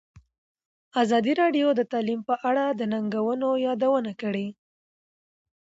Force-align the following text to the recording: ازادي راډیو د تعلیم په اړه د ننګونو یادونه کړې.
ازادي 1.01 1.33
راډیو 1.41 1.67
د 1.75 1.81
تعلیم 1.91 2.21
په 2.29 2.35
اړه 2.49 2.65
د 2.79 2.81
ننګونو 2.93 3.49
یادونه 3.67 4.11
کړې. 4.21 4.47